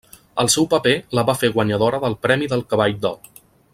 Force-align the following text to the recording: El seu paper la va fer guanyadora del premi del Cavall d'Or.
El 0.43 0.47
seu 0.53 0.65
paper 0.71 0.93
la 1.19 1.25
va 1.27 1.35
fer 1.41 1.51
guanyadora 1.57 1.99
del 2.07 2.17
premi 2.25 2.49
del 2.55 2.65
Cavall 2.73 2.97
d'Or. 3.05 3.31